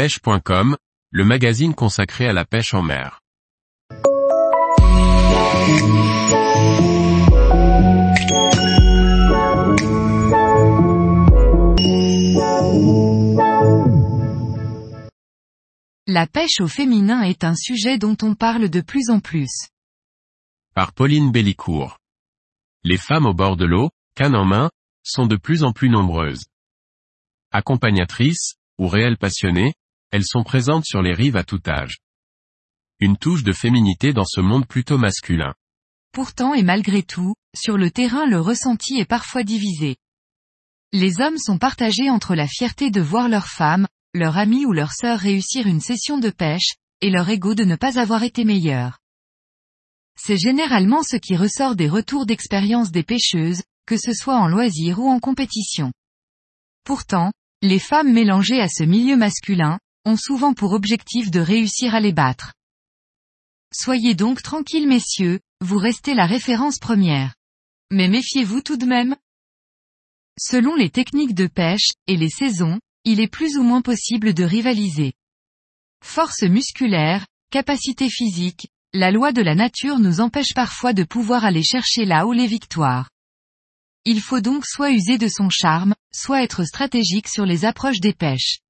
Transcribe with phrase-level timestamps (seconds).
[0.00, 0.78] pêche.com,
[1.10, 3.20] le magazine consacré à la pêche en mer.
[16.06, 19.68] La pêche au féminin est un sujet dont on parle de plus en plus.
[20.74, 21.98] Par Pauline Bellicourt.
[22.84, 24.70] Les femmes au bord de l'eau, canne en main,
[25.02, 26.46] sont de plus en plus nombreuses.
[27.50, 29.74] Accompagnatrices, ou réelles passionnées,
[30.10, 31.98] elles sont présentes sur les rives à tout âge.
[32.98, 35.54] Une touche de féminité dans ce monde plutôt masculin.
[36.12, 39.96] Pourtant et malgré tout, sur le terrain le ressenti est parfois divisé.
[40.92, 44.92] Les hommes sont partagés entre la fierté de voir leur femme, leur amie ou leur
[44.92, 48.98] sœur réussir une session de pêche, et leur ego de ne pas avoir été meilleur.
[50.18, 54.98] C'est généralement ce qui ressort des retours d'expérience des pêcheuses, que ce soit en loisir
[54.98, 55.92] ou en compétition.
[56.84, 59.78] Pourtant, les femmes mélangées à ce milieu masculin,
[60.16, 62.52] souvent pour objectif de réussir à les battre.
[63.72, 67.34] Soyez donc tranquilles messieurs, vous restez la référence première.
[67.92, 69.16] Mais méfiez-vous tout de même.
[70.38, 74.44] Selon les techniques de pêche, et les saisons, il est plus ou moins possible de
[74.44, 75.12] rivaliser.
[76.04, 81.62] Force musculaire, capacité physique, la loi de la nature nous empêche parfois de pouvoir aller
[81.62, 83.10] chercher là haut les victoires.
[84.04, 88.14] Il faut donc soit user de son charme, soit être stratégique sur les approches des
[88.14, 88.60] pêches.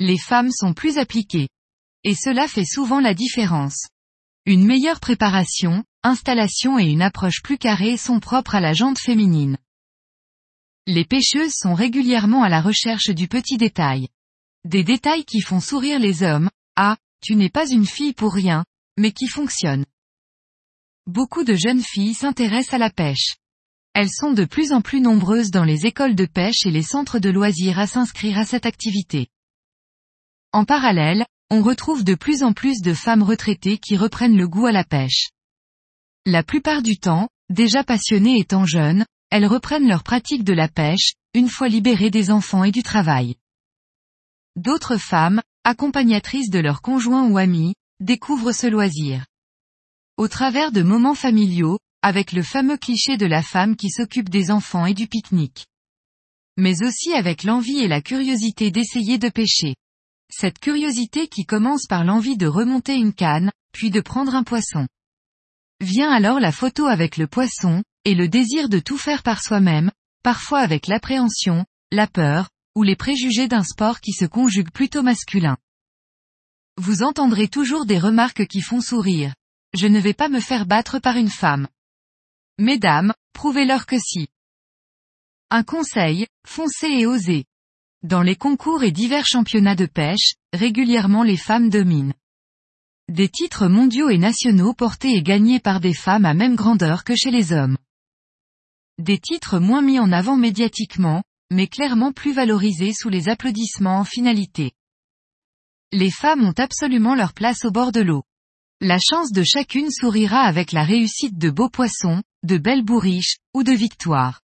[0.00, 1.48] Les femmes sont plus appliquées.
[2.04, 3.86] Et cela fait souvent la différence.
[4.46, 9.58] Une meilleure préparation, installation et une approche plus carrée sont propres à la jante féminine.
[10.86, 14.08] Les pêcheuses sont régulièrement à la recherche du petit détail.
[14.64, 18.64] Des détails qui font sourire les hommes, ah, tu n'es pas une fille pour rien,
[18.96, 19.84] mais qui fonctionnent.
[21.06, 23.36] Beaucoup de jeunes filles s'intéressent à la pêche.
[23.92, 27.18] Elles sont de plus en plus nombreuses dans les écoles de pêche et les centres
[27.18, 29.28] de loisirs à s'inscrire à cette activité.
[30.52, 34.66] En parallèle, on retrouve de plus en plus de femmes retraitées qui reprennent le goût
[34.66, 35.30] à la pêche.
[36.26, 41.12] La plupart du temps, déjà passionnées étant jeunes, elles reprennent leur pratique de la pêche,
[41.34, 43.36] une fois libérées des enfants et du travail.
[44.56, 49.26] D'autres femmes, accompagnatrices de leurs conjoints ou amis, découvrent ce loisir.
[50.16, 54.50] Au travers de moments familiaux, avec le fameux cliché de la femme qui s'occupe des
[54.50, 55.66] enfants et du pique-nique.
[56.56, 59.76] Mais aussi avec l'envie et la curiosité d'essayer de pêcher.
[60.30, 64.86] Cette curiosité qui commence par l'envie de remonter une canne, puis de prendre un poisson.
[65.80, 69.90] Vient alors la photo avec le poisson, et le désir de tout faire par soi-même,
[70.22, 75.56] parfois avec l'appréhension, la peur, ou les préjugés d'un sport qui se conjugue plutôt masculin.
[76.76, 79.34] Vous entendrez toujours des remarques qui font sourire.
[79.74, 81.66] Je ne vais pas me faire battre par une femme.
[82.58, 84.28] Mesdames, prouvez-leur que si.
[85.50, 87.44] Un conseil, foncez et osez.
[88.02, 92.14] Dans les concours et divers championnats de pêche, régulièrement les femmes dominent.
[93.08, 97.14] Des titres mondiaux et nationaux portés et gagnés par des femmes à même grandeur que
[97.14, 97.76] chez les hommes.
[98.96, 104.04] Des titres moins mis en avant médiatiquement, mais clairement plus valorisés sous les applaudissements en
[104.04, 104.72] finalité.
[105.92, 108.22] Les femmes ont absolument leur place au bord de l'eau.
[108.80, 113.62] La chance de chacune sourira avec la réussite de beaux poissons, de belles bourriches, ou
[113.62, 114.40] de victoires.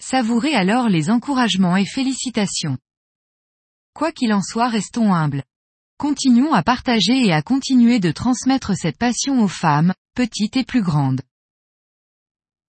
[0.00, 2.78] Savourez alors les encouragements et félicitations.
[3.94, 5.44] Quoi qu'il en soit restons humbles.
[5.98, 10.82] Continuons à partager et à continuer de transmettre cette passion aux femmes, petites et plus
[10.82, 11.20] grandes.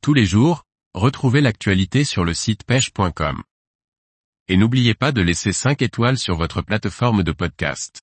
[0.02, 3.44] Tous les jours, retrouvez l'actualité sur le site pêche.com.
[4.50, 8.02] Et n'oubliez pas de laisser 5 étoiles sur votre plateforme de podcast.